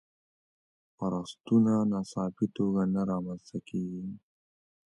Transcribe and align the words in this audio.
فرصتونه 0.97 1.73
ناڅاپي 1.91 2.45
توګه 2.57 2.81
نه 2.93 3.01
رامنځته 3.09 3.57
کېږي. 3.67 4.05